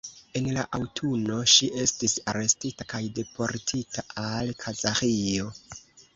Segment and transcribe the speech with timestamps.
[0.37, 5.55] En la aŭtuno ŝi estis arestita kaj deportita al Kazaĥio.